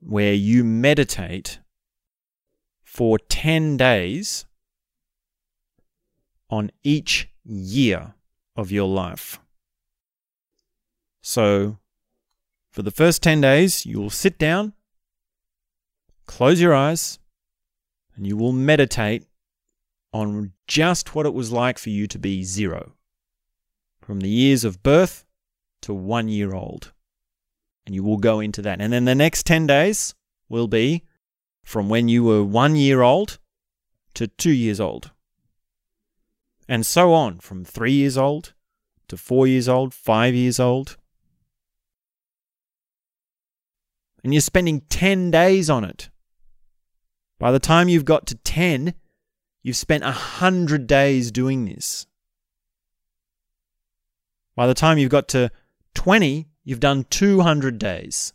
where 0.00 0.32
you 0.32 0.62
meditate 0.62 1.58
for 2.98 3.16
10 3.16 3.76
days 3.76 4.44
on 6.50 6.68
each 6.82 7.28
year 7.44 8.14
of 8.56 8.72
your 8.72 8.88
life. 8.88 9.38
So, 11.22 11.78
for 12.72 12.82
the 12.82 12.90
first 12.90 13.22
10 13.22 13.40
days, 13.40 13.86
you 13.86 14.00
will 14.00 14.10
sit 14.10 14.36
down, 14.36 14.72
close 16.26 16.60
your 16.60 16.74
eyes, 16.74 17.20
and 18.16 18.26
you 18.26 18.36
will 18.36 18.50
meditate 18.50 19.28
on 20.12 20.50
just 20.66 21.14
what 21.14 21.24
it 21.24 21.34
was 21.34 21.52
like 21.52 21.78
for 21.78 21.90
you 21.90 22.08
to 22.08 22.18
be 22.18 22.42
zero 22.42 22.94
from 24.00 24.18
the 24.18 24.28
years 24.28 24.64
of 24.64 24.82
birth 24.82 25.24
to 25.82 25.94
one 25.94 26.26
year 26.26 26.52
old. 26.52 26.92
And 27.86 27.94
you 27.94 28.02
will 28.02 28.18
go 28.18 28.40
into 28.40 28.60
that. 28.62 28.80
And 28.80 28.92
then 28.92 29.04
the 29.04 29.14
next 29.14 29.46
10 29.46 29.68
days 29.68 30.16
will 30.48 30.66
be 30.66 31.04
from 31.68 31.90
when 31.90 32.08
you 32.08 32.24
were 32.24 32.42
one 32.42 32.74
year 32.74 33.02
old 33.02 33.38
to 34.14 34.26
two 34.26 34.50
years 34.50 34.80
old. 34.80 35.10
And 36.66 36.86
so 36.86 37.12
on 37.12 37.40
from 37.40 37.62
three 37.62 37.92
years 37.92 38.16
old 38.16 38.54
to 39.08 39.18
four 39.18 39.46
years 39.46 39.68
old, 39.68 39.92
five 39.92 40.34
years 40.34 40.58
old. 40.58 40.96
And 44.24 44.32
you're 44.32 44.40
spending 44.40 44.80
10 44.88 45.30
days 45.30 45.68
on 45.68 45.84
it. 45.84 46.08
By 47.38 47.52
the 47.52 47.58
time 47.58 47.90
you've 47.90 48.06
got 48.06 48.26
to 48.28 48.36
10, 48.36 48.94
you've 49.62 49.76
spent 49.76 50.02
100 50.04 50.86
days 50.86 51.30
doing 51.30 51.66
this. 51.66 52.06
By 54.56 54.66
the 54.66 54.72
time 54.72 54.96
you've 54.96 55.10
got 55.10 55.28
to 55.28 55.50
20, 55.94 56.48
you've 56.64 56.80
done 56.80 57.04
200 57.10 57.78
days. 57.78 58.32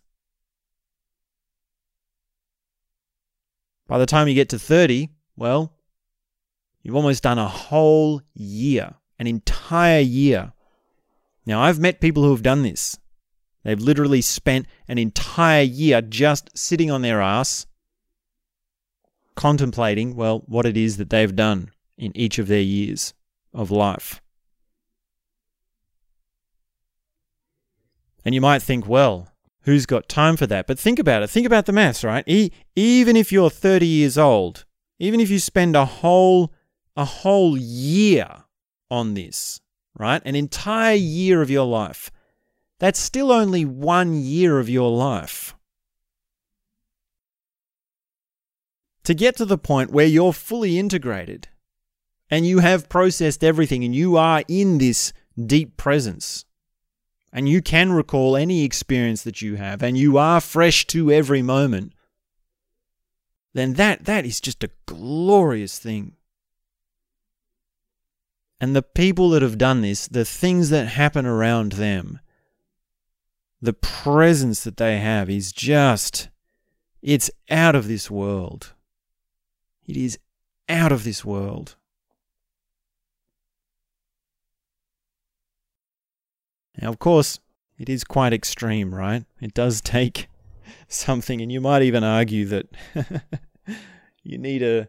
By 3.93 3.99
the 3.99 4.07
time 4.07 4.27
you 4.27 4.33
get 4.33 4.49
to 4.49 4.57
30, 4.57 5.09
well, 5.37 5.71
you've 6.81 6.95
almost 6.95 7.21
done 7.21 7.37
a 7.37 7.47
whole 7.47 8.23
year, 8.33 8.95
an 9.19 9.27
entire 9.27 9.99
year. 9.99 10.53
Now, 11.45 11.61
I've 11.61 11.77
met 11.77 12.01
people 12.01 12.23
who 12.23 12.31
have 12.31 12.41
done 12.41 12.63
this. 12.63 12.97
They've 13.63 13.79
literally 13.79 14.21
spent 14.21 14.65
an 14.87 14.97
entire 14.97 15.61
year 15.61 16.01
just 16.01 16.49
sitting 16.57 16.89
on 16.89 17.03
their 17.03 17.21
ass, 17.21 17.67
contemplating, 19.35 20.15
well, 20.15 20.41
what 20.47 20.65
it 20.65 20.75
is 20.75 20.97
that 20.97 21.11
they've 21.11 21.35
done 21.35 21.69
in 21.95 22.17
each 22.17 22.39
of 22.39 22.47
their 22.47 22.61
years 22.61 23.13
of 23.53 23.69
life. 23.69 24.23
And 28.25 28.33
you 28.33 28.41
might 28.41 28.63
think, 28.63 28.87
well, 28.87 29.27
who's 29.63 29.85
got 29.85 30.09
time 30.09 30.37
for 30.37 30.47
that? 30.47 30.67
But 30.67 30.79
think 30.79 30.99
about 30.99 31.23
it. 31.23 31.29
Think 31.29 31.45
about 31.45 31.65
the 31.65 31.71
maths, 31.71 32.03
right? 32.03 32.23
E- 32.27 32.51
even 32.75 33.15
if 33.15 33.31
you're 33.31 33.49
30 33.49 33.85
years 33.85 34.17
old, 34.17 34.65
even 34.99 35.19
if 35.19 35.29
you 35.29 35.39
spend 35.39 35.75
a 35.75 35.85
whole 35.85 36.53
a 36.95 37.05
whole 37.05 37.57
year 37.57 38.29
on 38.91 39.15
this, 39.15 39.59
right? 39.97 40.21
An 40.25 40.35
entire 40.35 40.95
year 40.95 41.41
of 41.41 41.49
your 41.49 41.65
life. 41.65 42.11
That's 42.79 42.99
still 42.99 43.31
only 43.31 43.65
one 43.65 44.21
year 44.21 44.59
of 44.59 44.69
your 44.69 44.91
life. 44.91 45.55
to 49.03 49.13
get 49.13 49.35
to 49.37 49.45
the 49.45 49.57
point 49.57 49.91
where 49.91 50.05
you're 50.05 50.33
fully 50.33 50.79
integrated 50.79 51.47
and 52.29 52.47
you 52.47 52.59
have 52.59 52.89
processed 52.89 53.43
everything 53.43 53.83
and 53.83 53.95
you 53.95 54.17
are 54.17 54.43
in 54.47 54.77
this 54.77 55.13
deep 55.45 55.77
presence 55.77 56.45
and 57.33 57.49
you 57.49 57.61
can 57.61 57.91
recall 57.91 58.37
any 58.37 58.63
experience 58.63 59.23
that 59.23 59.41
you 59.41 59.55
have 59.55 59.83
and 59.83 59.97
you 59.97 60.17
are 60.17 60.39
fresh 60.39 60.87
to 60.87 61.11
every 61.11 61.41
moment 61.41 61.91
then 63.53 63.73
that 63.73 64.05
that 64.05 64.25
is 64.25 64.41
just 64.41 64.63
a 64.63 64.71
glorious 64.85 65.79
thing. 65.79 66.15
And 68.59 68.75
the 68.75 68.81
people 68.81 69.29
that 69.31 69.41
have 69.41 69.57
done 69.57 69.81
this 69.81 70.07
the 70.07 70.25
things 70.25 70.69
that 70.69 70.87
happen 70.87 71.25
around 71.25 71.73
them 71.73 72.19
the 73.61 73.73
presence 73.73 74.63
that 74.63 74.77
they 74.77 74.99
have 74.99 75.29
is 75.29 75.51
just 75.51 76.29
it's 77.01 77.29
out 77.49 77.75
of 77.75 77.87
this 77.87 78.09
world. 78.09 78.73
It 79.85 79.97
is 79.97 80.17
out 80.69 80.91
of 80.91 81.03
this 81.03 81.25
world 81.25 81.75
Now, 86.81 86.89
of 86.89 86.99
course, 86.99 87.39
it 87.77 87.89
is 87.89 88.03
quite 88.03 88.33
extreme, 88.33 88.93
right? 88.93 89.25
It 89.41 89.53
does 89.53 89.81
take 89.97 90.27
something, 90.87 91.41
and 91.41 91.51
you 91.51 91.61
might 91.61 91.81
even 91.81 92.03
argue 92.03 92.45
that 92.45 92.67
you 94.23 94.37
need 94.37 94.61
a 94.63 94.87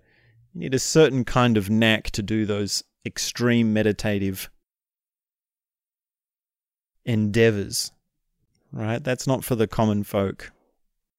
you 0.52 0.60
need 0.60 0.74
a 0.74 0.78
certain 0.78 1.24
kind 1.24 1.56
of 1.56 1.68
knack 1.68 2.10
to 2.12 2.22
do 2.22 2.46
those 2.46 2.84
extreme 3.04 3.72
meditative 3.72 4.48
endeavors, 7.04 7.90
right? 8.72 9.02
That's 9.02 9.26
not 9.26 9.44
for 9.44 9.56
the 9.56 9.66
common 9.66 10.04
folk. 10.04 10.52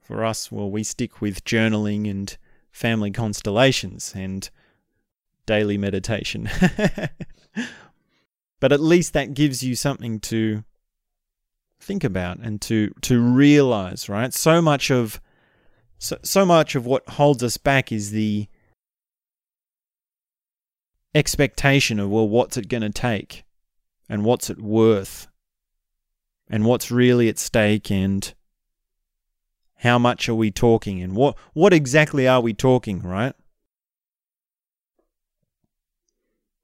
For 0.01 0.23
us, 0.23 0.51
well, 0.51 0.69
we 0.69 0.83
stick 0.83 1.19
with 1.19 1.43
journaling 1.45 2.09
and 2.09 2.37
family 2.71 3.11
constellations 3.11 4.13
and 4.15 4.49
daily 5.45 5.77
meditation. 5.77 6.49
But 8.59 8.71
at 8.71 8.79
least 8.79 9.13
that 9.13 9.33
gives 9.33 9.63
you 9.63 9.75
something 9.75 10.19
to 10.21 10.63
think 11.79 12.03
about 12.03 12.39
and 12.39 12.61
to 12.63 12.93
to 13.01 13.19
realize, 13.19 14.09
right? 14.09 14.33
So 14.33 14.61
much 14.61 14.89
of 14.89 15.21
so, 15.97 16.17
so 16.23 16.45
much 16.45 16.75
of 16.75 16.85
what 16.85 17.07
holds 17.09 17.43
us 17.43 17.57
back 17.57 17.91
is 17.91 18.11
the 18.11 18.47
expectation 21.13 21.99
of 21.99 22.09
well 22.09 22.27
what's 22.27 22.57
it 22.57 22.69
going 22.69 22.83
to 22.83 22.89
take? 22.89 23.43
And 24.07 24.23
what's 24.23 24.49
it 24.49 24.61
worth? 24.61 25.27
And 26.47 26.65
what's 26.65 26.91
really 26.91 27.27
at 27.27 27.39
stake? 27.39 27.89
And 27.89 28.33
how 29.77 29.97
much 29.97 30.29
are 30.29 30.35
we 30.35 30.51
talking? 30.51 31.01
And 31.01 31.15
what 31.15 31.37
what 31.53 31.73
exactly 31.73 32.27
are 32.27 32.41
we 32.41 32.53
talking 32.53 33.01
right? 33.01 33.33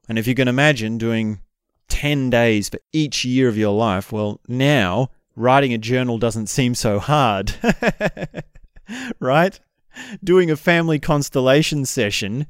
And 0.10 0.20
if 0.20 0.28
you 0.28 0.36
can 0.36 0.48
imagine 0.48 0.98
doing 0.98 1.40
10 2.02 2.32
days 2.32 2.68
for 2.68 2.80
each 2.92 3.24
year 3.24 3.48
of 3.48 3.56
your 3.56 3.76
life, 3.78 4.12
well, 4.12 4.42
now 4.48 5.12
writing 5.36 5.72
a 5.72 5.78
journal 5.78 6.18
doesn't 6.18 6.48
seem 6.48 6.74
so 6.74 6.98
hard. 6.98 7.54
right? 9.20 9.60
Doing 10.24 10.50
a 10.50 10.56
family 10.56 10.98
constellation 10.98 11.86
session 11.86 12.48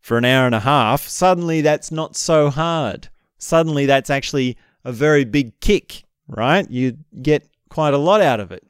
for 0.00 0.16
an 0.16 0.24
hour 0.24 0.46
and 0.46 0.54
a 0.54 0.60
half, 0.60 1.06
suddenly 1.06 1.60
that's 1.60 1.92
not 1.92 2.16
so 2.16 2.48
hard. 2.48 3.10
Suddenly 3.36 3.84
that's 3.84 4.08
actually 4.08 4.56
a 4.82 4.92
very 4.92 5.26
big 5.26 5.60
kick, 5.60 6.04
right? 6.26 6.66
You 6.70 6.96
get 7.20 7.46
quite 7.68 7.92
a 7.92 7.98
lot 7.98 8.22
out 8.22 8.40
of 8.40 8.50
it. 8.50 8.64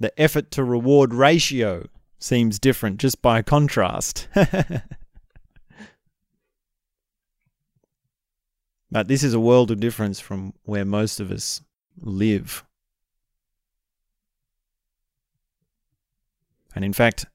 The 0.00 0.12
effort 0.20 0.50
to 0.50 0.64
reward 0.64 1.14
ratio 1.14 1.86
seems 2.18 2.58
different 2.58 2.98
just 2.98 3.22
by 3.22 3.40
contrast. 3.40 4.28
But 8.90 9.08
this 9.08 9.22
is 9.22 9.34
a 9.34 9.40
world 9.40 9.70
of 9.70 9.80
difference 9.80 10.18
from 10.18 10.54
where 10.64 10.84
most 10.84 11.20
of 11.20 11.30
us 11.30 11.60
live. 12.00 12.64
And 16.74 16.84
in 16.84 16.92
fact, 16.92 17.26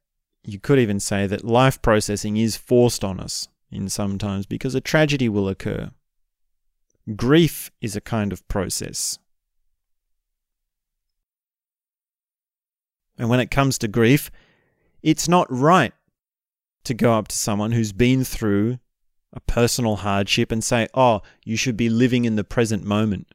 you 0.44 0.60
could 0.60 0.80
even 0.80 1.00
say 1.00 1.28
that 1.28 1.44
life 1.44 1.82
processing 1.82 2.38
is 2.38 2.58
forced 2.58 3.04
on 3.04 3.20
us 3.20 3.48
in 3.72 3.89
some 3.89 4.18
times 4.18 4.46
because 4.46 4.76
a 4.76 4.82
tragedy 4.82 5.30
will 5.30 5.48
occur. 5.48 5.92
Grief 7.16 7.72
is 7.82 7.96
a 7.96 8.02
kind 8.02 8.32
of 8.32 8.48
process. 8.48 9.20
And 13.18 13.30
when 13.30 13.39
it 13.39 13.52
comes 13.52 13.78
to 13.80 13.88
grief, 13.88 14.32
it's 15.02 15.28
not 15.28 15.52
right 15.52 15.94
to 16.86 16.94
go 16.94 17.13
up 17.13 17.28
to 17.28 17.36
someone 17.36 17.72
who's 17.72 17.94
been 17.94 18.24
through 18.24 18.80
a 19.34 19.39
personal 19.39 19.98
hardship 19.98 20.52
and 20.52 20.63
say, 20.63 20.88
oh, 20.93 21.22
you 21.43 21.58
should 21.58 21.76
be 21.76 21.89
living 21.89 22.26
in 22.26 22.36
the 22.36 22.43
present 22.43 22.84
moment. 22.84 23.28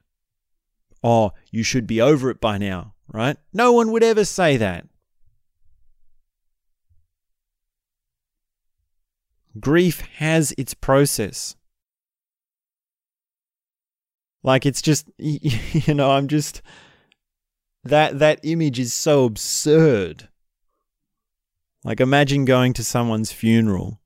Oh, 1.03 1.33
you 1.51 1.63
should 1.63 1.87
be 1.87 2.01
over 2.01 2.31
it 2.31 2.41
by 2.41 2.57
now, 2.57 2.95
right? 3.13 3.37
No 3.53 3.73
one 3.73 3.91
would 3.93 4.05
ever 4.05 4.25
say 4.25 4.57
that. 4.57 4.87
Grief 9.59 10.01
has 10.17 10.55
its 10.57 10.73
process. 10.73 11.57
Like 14.45 14.65
it's 14.65 14.81
just, 14.81 15.11
you 15.19 15.95
know, 15.95 16.13
I'm 16.13 16.29
just, 16.29 16.63
that, 17.83 18.21
that 18.21 18.41
image 18.45 18.79
is 18.79 18.95
so 18.95 19.25
absurd. 19.25 20.29
Like 21.83 22.01
imagine 22.01 22.45
going 22.45 22.73
to 22.75 22.85
someone's 22.85 23.33
funeral 23.33 23.98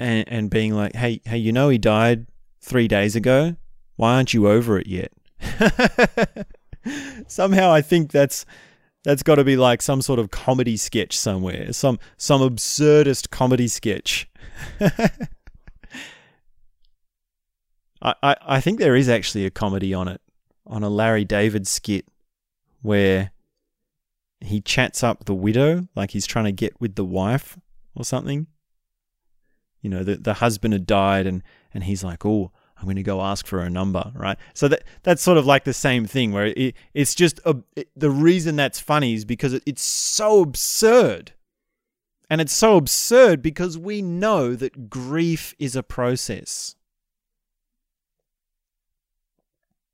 and 0.00 0.28
and 0.28 0.50
being 0.50 0.74
like, 0.74 0.94
"Hey, 0.94 1.20
hey, 1.24 1.38
you 1.38 1.52
know 1.52 1.68
he 1.68 1.78
died 1.78 2.26
3 2.60 2.88
days 2.88 3.16
ago. 3.16 3.56
Why 3.96 4.14
aren't 4.16 4.34
you 4.34 4.48
over 4.48 4.78
it 4.78 4.86
yet?" 4.86 5.12
Somehow 7.26 7.72
I 7.72 7.82
think 7.82 8.10
that's 8.10 8.46
that's 9.04 9.22
got 9.22 9.36
to 9.36 9.44
be 9.44 9.56
like 9.56 9.82
some 9.82 10.02
sort 10.02 10.18
of 10.18 10.30
comedy 10.30 10.76
sketch 10.76 11.16
somewhere. 11.16 11.72
Some 11.72 11.98
some 12.16 12.40
absurdist 12.40 13.30
comedy 13.30 13.68
sketch. 13.68 14.28
I, 18.00 18.14
I, 18.22 18.36
I 18.42 18.60
think 18.60 18.78
there 18.78 18.94
is 18.94 19.08
actually 19.08 19.44
a 19.44 19.50
comedy 19.50 19.92
on 19.92 20.06
it, 20.06 20.20
on 20.66 20.84
a 20.84 20.88
Larry 20.88 21.24
David 21.24 21.66
skit 21.66 22.06
where 22.80 23.32
he 24.40 24.60
chats 24.60 25.02
up 25.02 25.24
the 25.24 25.34
widow, 25.34 25.88
like 25.96 26.12
he's 26.12 26.26
trying 26.26 26.44
to 26.44 26.52
get 26.52 26.80
with 26.80 26.94
the 26.94 27.04
wife 27.04 27.58
or 27.96 28.04
something 28.04 28.46
you 29.88 29.94
know, 29.96 30.04
the, 30.04 30.16
the 30.16 30.34
husband 30.34 30.74
had 30.74 30.84
died 30.84 31.26
and, 31.26 31.42
and 31.72 31.84
he's 31.84 32.04
like, 32.04 32.26
oh, 32.26 32.52
I'm 32.76 32.84
going 32.84 32.96
to 32.96 33.02
go 33.02 33.22
ask 33.22 33.46
for 33.46 33.60
a 33.60 33.70
number, 33.70 34.12
right? 34.14 34.36
So 34.52 34.68
that 34.68 34.84
that's 35.02 35.22
sort 35.22 35.38
of 35.38 35.46
like 35.46 35.64
the 35.64 35.72
same 35.72 36.04
thing 36.04 36.30
where 36.30 36.52
it, 36.54 36.74
it's 36.92 37.14
just 37.14 37.40
a, 37.46 37.56
it, 37.74 37.88
the 37.96 38.10
reason 38.10 38.54
that's 38.54 38.78
funny 38.78 39.14
is 39.14 39.24
because 39.24 39.54
it, 39.54 39.62
it's 39.64 39.80
so 39.80 40.42
absurd. 40.42 41.32
And 42.28 42.42
it's 42.42 42.52
so 42.52 42.76
absurd 42.76 43.40
because 43.40 43.78
we 43.78 44.02
know 44.02 44.54
that 44.54 44.90
grief 44.90 45.54
is 45.58 45.74
a 45.74 45.82
process. 45.82 46.76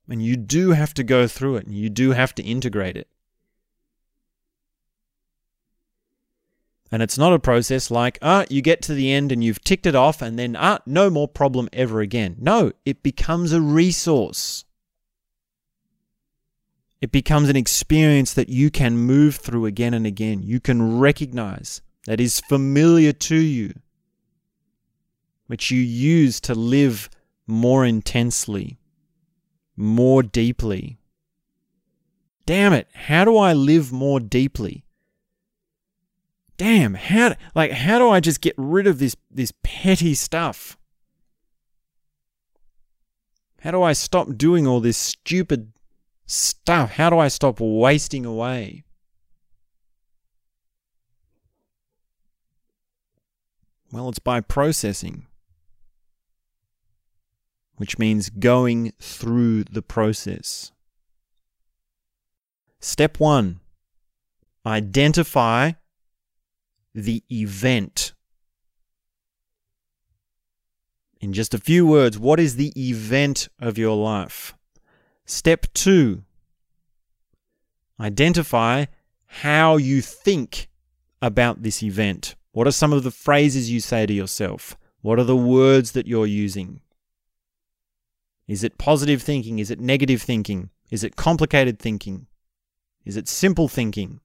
And 0.09 0.21
you 0.21 0.35
do 0.35 0.71
have 0.71 0.93
to 0.95 1.05
go 1.05 1.25
through 1.25 1.55
it 1.55 1.67
and 1.67 1.73
you 1.73 1.89
do 1.89 2.11
have 2.11 2.35
to 2.35 2.43
integrate 2.43 2.97
it. 2.97 3.07
And 6.95 7.03
it's 7.03 7.17
not 7.17 7.33
a 7.33 7.39
process 7.39 7.91
like, 7.91 8.17
ah, 8.21 8.45
you 8.49 8.61
get 8.61 8.81
to 8.83 8.93
the 8.93 9.11
end 9.11 9.33
and 9.33 9.43
you've 9.43 9.61
ticked 9.61 9.85
it 9.85 9.95
off 9.95 10.21
and 10.21 10.39
then, 10.39 10.55
ah, 10.55 10.79
no 10.85 11.09
more 11.09 11.27
problem 11.27 11.67
ever 11.73 11.99
again. 11.99 12.37
No, 12.39 12.71
it 12.85 13.03
becomes 13.03 13.51
a 13.51 13.59
resource. 13.59 14.63
It 17.01 17.11
becomes 17.11 17.49
an 17.49 17.57
experience 17.57 18.33
that 18.35 18.47
you 18.47 18.71
can 18.71 18.97
move 18.97 19.35
through 19.35 19.65
again 19.65 19.93
and 19.93 20.07
again. 20.07 20.41
You 20.41 20.61
can 20.61 20.97
recognize 20.97 21.81
that 22.05 22.21
is 22.21 22.39
familiar 22.39 23.11
to 23.11 23.35
you, 23.35 23.73
which 25.47 25.71
you 25.71 25.81
use 25.81 26.39
to 26.39 26.55
live 26.55 27.09
more 27.45 27.83
intensely, 27.83 28.79
more 29.75 30.23
deeply. 30.23 30.97
Damn 32.45 32.71
it, 32.71 32.87
how 32.93 33.25
do 33.25 33.35
I 33.35 33.51
live 33.51 33.91
more 33.91 34.21
deeply? 34.21 34.84
Damn, 36.57 36.93
how 36.95 37.35
like 37.53 37.71
how 37.71 37.99
do 37.99 38.09
I 38.09 38.19
just 38.19 38.41
get 38.41 38.53
rid 38.57 38.87
of 38.87 38.99
this 38.99 39.15
this 39.29 39.53
petty 39.63 40.13
stuff? 40.13 40.77
How 43.61 43.71
do 43.71 43.81
I 43.81 43.93
stop 43.93 44.37
doing 44.37 44.67
all 44.67 44.79
this 44.79 44.97
stupid 44.97 45.73
stuff? 46.25 46.91
How 46.91 47.09
do 47.09 47.17
I 47.17 47.29
stop 47.29 47.59
wasting 47.59 48.25
away? 48.25 48.83
Well, 53.91 54.09
it's 54.09 54.19
by 54.19 54.41
processing, 54.41 55.25
which 57.77 57.97
means 57.97 58.29
going 58.29 58.91
through 58.99 59.63
the 59.63 59.81
process. 59.81 60.71
Step 62.79 63.19
one 63.19 63.61
identify 64.65 65.71
the 66.95 67.23
event. 67.31 68.13
In 71.19 71.33
just 71.33 71.53
a 71.53 71.59
few 71.59 71.85
words, 71.85 72.17
what 72.17 72.39
is 72.39 72.55
the 72.55 72.73
event 72.75 73.49
of 73.59 73.77
your 73.77 73.95
life? 73.95 74.55
Step 75.25 75.65
two 75.73 76.23
identify 77.99 78.85
how 79.25 79.77
you 79.77 80.01
think 80.01 80.69
about 81.21 81.63
this 81.63 81.81
event. 81.81 82.35
What 82.51 82.67
are 82.67 82.71
some 82.71 82.93
of 82.93 83.03
the 83.03 83.11
phrases 83.11 83.69
you 83.69 83.79
say 83.79 84.05
to 84.05 84.13
yourself? 84.13 84.77
What 85.01 85.19
are 85.19 85.23
the 85.23 85.35
words 85.35 85.91
that 85.91 86.07
you're 86.07 86.25
using? 86.25 86.81
Is 88.47 88.63
it 88.63 88.77
positive 88.77 89.21
thinking? 89.21 89.59
Is 89.59 89.71
it 89.71 89.79
negative 89.79 90.21
thinking? 90.21 90.69
Is 90.91 91.03
it 91.03 91.15
complicated 91.15 91.79
thinking? 91.79 92.27
Is 93.03 93.17
it 93.17 93.27
simple 93.27 93.67
thinking? 93.67 94.19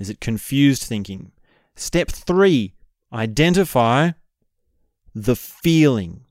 Is 0.00 0.08
it 0.08 0.18
confused 0.18 0.82
thinking? 0.82 1.30
Step 1.76 2.08
three 2.08 2.72
identify 3.12 4.12
the 5.14 5.36
feeling. 5.36 6.24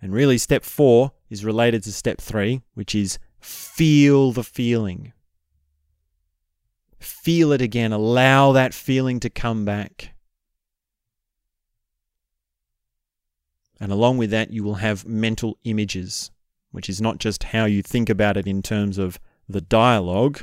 And 0.00 0.12
really, 0.12 0.38
step 0.38 0.64
four 0.64 1.12
is 1.30 1.44
related 1.44 1.84
to 1.84 1.92
step 1.92 2.20
three, 2.20 2.62
which 2.74 2.96
is 2.96 3.20
feel 3.40 4.32
the 4.32 4.42
feeling. 4.42 5.12
Feel 6.98 7.52
it 7.52 7.62
again. 7.62 7.92
Allow 7.92 8.50
that 8.50 8.74
feeling 8.74 9.20
to 9.20 9.30
come 9.30 9.64
back. 9.64 10.14
And 13.78 13.92
along 13.92 14.18
with 14.18 14.30
that, 14.30 14.50
you 14.50 14.64
will 14.64 14.76
have 14.76 15.06
mental 15.06 15.58
images, 15.62 16.32
which 16.72 16.88
is 16.88 17.00
not 17.00 17.18
just 17.18 17.44
how 17.44 17.66
you 17.66 17.82
think 17.82 18.10
about 18.10 18.36
it 18.36 18.48
in 18.48 18.62
terms 18.62 18.98
of 18.98 19.20
the 19.48 19.60
dialogue, 19.60 20.42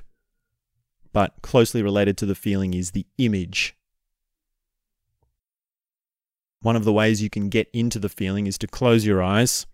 but 1.14 1.34
closely 1.42 1.82
related 1.82 2.18
to 2.18 2.26
the 2.26 2.36
feeling 2.36 2.74
is 2.74 2.92
the 2.92 3.06
image. 3.18 3.76
One 6.62 6.76
of 6.76 6.84
the 6.84 6.94
ways 6.94 7.22
you 7.22 7.30
can 7.30 7.50
get 7.50 7.70
into 7.74 8.00
the 8.00 8.10
feeling 8.10 8.46
is 8.48 8.58
to 8.60 8.68
close 8.68 9.06
your 9.06 9.24
eyes 9.24 9.66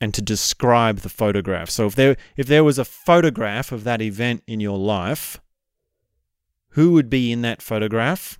and 0.00 0.14
to 0.14 0.22
describe 0.22 0.98
the 0.98 1.08
photograph. 1.08 1.70
So 1.70 1.86
if 1.86 1.94
there 1.94 2.16
if 2.36 2.46
there 2.46 2.64
was 2.64 2.78
a 2.78 2.84
photograph 2.84 3.72
of 3.72 3.84
that 3.84 4.00
event 4.00 4.42
in 4.46 4.60
your 4.60 4.78
life, 4.78 5.40
who 6.70 6.92
would 6.92 7.10
be 7.10 7.32
in 7.32 7.42
that 7.42 7.62
photograph? 7.62 8.38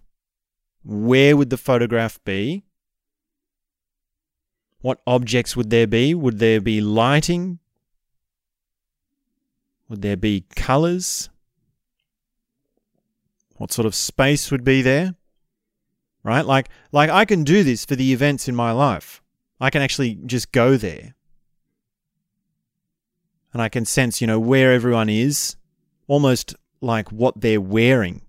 Where 0.85 1.37
would 1.37 1.51
the 1.51 1.57
photograph 1.57 2.23
be? 2.25 2.65
What 4.81 5.01
objects 5.07 5.57
would 5.57 5.71
there 5.71 5.87
be? 5.87 6.15
Would 6.15 6.39
there 6.39 6.61
be 6.61 6.81
lighting? 6.81 7.59
Would 9.89 10.03
there 10.03 10.17
be 10.17 10.45
colors? 10.55 11.29
What 13.57 13.73
sort 13.73 13.87
of 13.87 13.95
space 13.95 14.51
would 14.51 14.65
be 14.65 14.83
there? 14.83 15.15
Right? 16.23 16.45
Like 16.45 16.69
like 16.93 17.11
I 17.11 17.25
can 17.25 17.45
do 17.45 17.63
this 17.63 17.85
for 17.85 17.97
the 17.97 18.13
events 18.13 18.49
in 18.49 18.55
my 18.55 18.73
life. 18.73 19.23
I 19.61 19.71
can 19.71 19.83
actually 19.83 20.19
just 20.27 20.53
go 20.53 20.77
there. 20.77 21.15
And 23.53 23.63
I 23.63 23.69
can 23.69 23.87
sense, 23.87 24.21
you 24.21 24.27
know, 24.27 24.39
where 24.39 24.73
everyone 24.73 25.09
is, 25.09 25.57
almost 26.09 26.55
like 26.83 27.11
what 27.11 27.41
they're 27.41 27.61
wearing. 27.61 28.21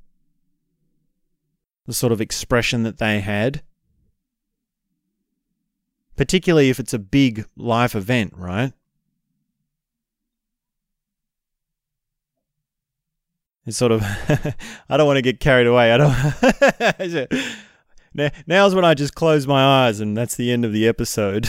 The 1.86 1.94
sort 1.94 2.13
of 2.13 2.22
expression 2.22 2.84
that 2.84 2.98
they 2.98 3.20
had 3.20 3.62
particularly 6.18 6.70
if 6.70 6.80
it's 6.80 6.94
a 6.94 7.00
big 7.00 7.46
life 7.56 7.96
event, 7.96 8.34
right? 8.36 8.74
It's 13.68 13.78
sort 13.78 13.92
of, 13.92 14.02
I 14.90 14.98
don't 14.98 15.06
want 15.06 15.18
to 15.18 15.22
get 15.22 15.40
carried 15.40 15.68
away. 15.68 15.92
I 15.92 15.98
don't. 17.08 17.32
Now's 18.48 18.74
when 18.74 18.86
I 18.86 18.96
just 18.96 19.14
close 19.14 19.46
my 19.46 19.86
eyes, 19.86 20.00
and 20.00 20.18
that's 20.18 20.36
the 20.36 20.52
end 20.52 20.66
of 20.66 20.74
the 20.74 20.88
episode. 20.88 21.48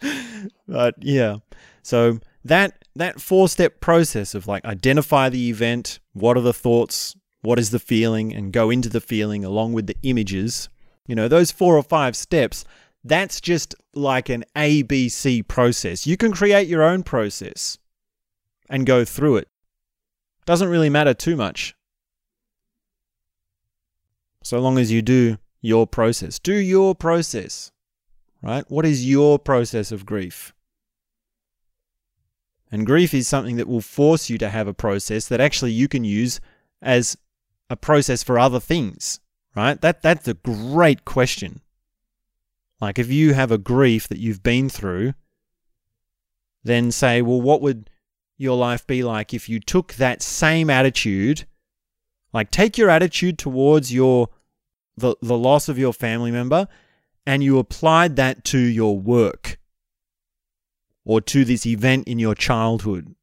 but 0.66 0.94
yeah, 1.00 1.36
so 1.82 2.20
that 2.44 2.78
that 2.96 3.20
four 3.20 3.48
step 3.48 3.80
process 3.80 4.34
of 4.34 4.46
like 4.46 4.64
identify 4.64 5.28
the 5.28 5.50
event, 5.50 5.98
what 6.14 6.38
are 6.38 6.42
the 6.42 6.54
thoughts, 6.54 7.14
what 7.42 7.58
is 7.58 7.70
the 7.70 7.78
feeling, 7.78 8.32
and 8.32 8.52
go 8.52 8.70
into 8.70 8.88
the 8.88 9.02
feeling 9.02 9.44
along 9.44 9.74
with 9.74 9.86
the 9.86 9.96
images 10.02 10.70
you 11.06 11.14
know, 11.14 11.28
those 11.28 11.50
four 11.50 11.76
or 11.76 11.82
five 11.82 12.16
steps, 12.16 12.64
that's 13.04 13.40
just 13.40 13.74
like 13.94 14.28
an 14.28 14.44
ABC 14.56 15.46
process. 15.46 16.06
You 16.06 16.16
can 16.16 16.32
create 16.32 16.68
your 16.68 16.82
own 16.82 17.02
process 17.02 17.78
and 18.70 18.86
go 18.86 19.04
through 19.04 19.36
it. 19.36 19.48
Doesn't 20.44 20.68
really 20.68 20.90
matter 20.90 21.14
too 21.14 21.36
much. 21.36 21.74
So 24.42 24.58
long 24.58 24.78
as 24.78 24.92
you 24.92 25.02
do 25.02 25.38
your 25.60 25.86
process. 25.86 26.38
Do 26.38 26.54
your 26.54 26.94
process. 26.94 27.72
Right? 28.42 28.64
What 28.68 28.84
is 28.84 29.08
your 29.08 29.38
process 29.38 29.90
of 29.90 30.04
grief? 30.04 30.52
And 32.70 32.84
grief 32.84 33.14
is 33.14 33.26
something 33.26 33.56
that 33.56 33.68
will 33.68 33.80
force 33.80 34.28
you 34.28 34.36
to 34.38 34.50
have 34.50 34.68
a 34.68 34.74
process 34.74 35.28
that 35.28 35.40
actually 35.40 35.72
you 35.72 35.88
can 35.88 36.04
use 36.04 36.40
as 36.82 37.16
a 37.70 37.76
process 37.76 38.22
for 38.22 38.38
other 38.38 38.60
things 38.60 39.20
right? 39.54 39.80
That 39.80 40.02
that's 40.02 40.28
a 40.28 40.34
great 40.34 41.04
question. 41.04 41.60
Like 42.80 42.98
if 42.98 43.10
you 43.10 43.34
have 43.34 43.50
a 43.50 43.58
grief 43.58 44.08
that 44.08 44.18
you've 44.18 44.42
been 44.42 44.68
through, 44.68 45.14
then 46.62 46.90
say, 46.90 47.22
well, 47.22 47.40
what 47.40 47.62
would 47.62 47.88
your 48.36 48.56
life 48.56 48.86
be 48.86 49.02
like 49.02 49.32
if 49.32 49.48
you 49.48 49.60
took 49.60 49.94
that 49.94 50.22
same 50.22 50.70
attitude, 50.70 51.44
like 52.32 52.50
take 52.50 52.76
your 52.76 52.90
attitude 52.90 53.38
towards 53.38 53.92
your 53.92 54.28
the, 54.96 55.16
the 55.22 55.36
loss 55.36 55.68
of 55.68 55.78
your 55.78 55.92
family 55.92 56.30
member 56.30 56.68
and 57.26 57.42
you 57.42 57.58
applied 57.58 58.16
that 58.16 58.44
to 58.44 58.58
your 58.58 58.98
work 58.98 59.58
or 61.04 61.20
to 61.20 61.44
this 61.44 61.66
event 61.66 62.06
in 62.06 62.18
your 62.18 62.34
childhood 62.34 63.14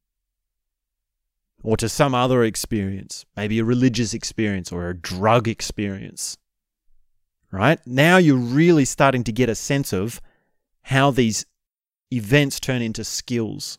or 1.62 1.76
to 1.76 1.88
some 1.88 2.14
other 2.14 2.42
experience, 2.42 3.24
maybe 3.36 3.58
a 3.58 3.64
religious 3.64 4.14
experience 4.14 4.72
or 4.72 4.88
a 4.88 4.96
drug 4.96 5.46
experience. 5.46 6.36
Right? 7.50 7.78
Now 7.86 8.16
you're 8.16 8.36
really 8.36 8.86
starting 8.86 9.24
to 9.24 9.32
get 9.32 9.50
a 9.50 9.54
sense 9.54 9.92
of 9.92 10.20
how 10.82 11.10
these 11.10 11.44
events 12.10 12.58
turn 12.58 12.82
into 12.82 13.04
skills 13.04 13.78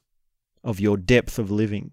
of 0.63 0.79
your 0.79 0.97
depth 0.97 1.37
of 1.37 1.51
living. 1.51 1.91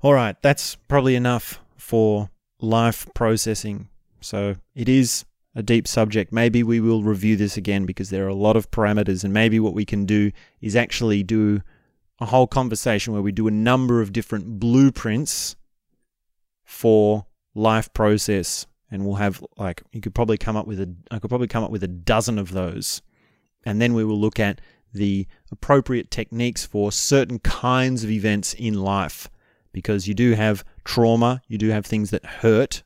All 0.00 0.14
right, 0.14 0.40
that's 0.42 0.76
probably 0.88 1.16
enough 1.16 1.60
for 1.76 2.30
life 2.60 3.06
processing. 3.14 3.88
So 4.20 4.56
it 4.74 4.88
is 4.88 5.24
a 5.54 5.62
deep 5.62 5.88
subject. 5.88 6.32
Maybe 6.32 6.62
we 6.62 6.80
will 6.80 7.02
review 7.02 7.36
this 7.36 7.56
again 7.56 7.86
because 7.86 8.10
there 8.10 8.24
are 8.24 8.28
a 8.28 8.34
lot 8.34 8.56
of 8.56 8.70
parameters, 8.70 9.24
and 9.24 9.32
maybe 9.32 9.58
what 9.58 9.74
we 9.74 9.84
can 9.84 10.04
do 10.04 10.30
is 10.60 10.76
actually 10.76 11.22
do 11.22 11.62
a 12.20 12.26
whole 12.26 12.46
conversation 12.46 13.12
where 13.12 13.22
we 13.22 13.32
do 13.32 13.48
a 13.48 13.50
number 13.50 14.00
of 14.00 14.12
different 14.12 14.60
blueprints 14.60 15.56
for 16.64 17.26
life 17.54 17.92
process 17.92 18.66
and 18.90 19.04
we'll 19.04 19.16
have 19.16 19.44
like 19.56 19.82
you 19.92 20.00
could 20.00 20.14
probably 20.14 20.38
come 20.38 20.56
up 20.56 20.66
with 20.66 20.80
a 20.80 20.94
I 21.10 21.18
could 21.18 21.28
probably 21.28 21.48
come 21.48 21.64
up 21.64 21.70
with 21.70 21.82
a 21.82 21.88
dozen 21.88 22.38
of 22.38 22.52
those 22.52 23.02
and 23.64 23.82
then 23.82 23.94
we 23.94 24.04
will 24.04 24.18
look 24.18 24.38
at 24.38 24.60
the 24.92 25.26
appropriate 25.50 26.10
techniques 26.10 26.64
for 26.64 26.92
certain 26.92 27.38
kinds 27.40 28.04
of 28.04 28.10
events 28.10 28.54
in 28.54 28.74
life 28.74 29.28
because 29.72 30.08
you 30.08 30.14
do 30.14 30.32
have 30.32 30.64
trauma, 30.84 31.42
you 31.48 31.58
do 31.58 31.68
have 31.68 31.84
things 31.84 32.10
that 32.10 32.24
hurt 32.24 32.82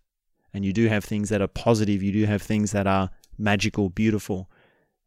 and 0.53 0.65
you 0.65 0.73
do 0.73 0.89
have 0.89 1.05
things 1.05 1.29
that 1.29 1.41
are 1.41 1.47
positive, 1.47 2.03
you 2.03 2.13
do 2.13 2.25
have 2.25 2.43
things 2.43 2.73
that 2.73 2.87
are 2.87 3.11
magical, 3.39 3.91
beautiful, 3.91 4.51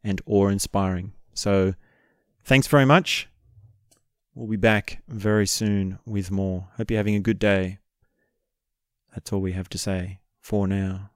and 0.02 0.22
awe 0.26 0.48
inspiring. 0.48 1.12
So, 1.34 1.74
thanks 2.44 2.66
very 2.66 2.86
much. 2.86 3.28
We'll 4.34 4.48
be 4.48 4.56
back 4.56 5.02
very 5.08 5.46
soon 5.46 5.98
with 6.06 6.30
more. 6.30 6.68
Hope 6.76 6.90
you're 6.90 6.98
having 6.98 7.14
a 7.14 7.20
good 7.20 7.38
day. 7.38 7.78
That's 9.12 9.32
all 9.32 9.40
we 9.40 9.52
have 9.52 9.68
to 9.70 9.78
say 9.78 10.20
for 10.44 10.68
now. 10.68 11.13